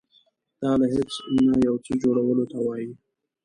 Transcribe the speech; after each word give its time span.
دا 0.61 0.71
له 0.79 0.85
هیڅ 0.93 1.11
نه 1.45 1.53
یو 1.67 1.75
څه 1.85 1.91
جوړولو 2.03 2.43
ته 2.51 2.57
وایي. 2.65 2.91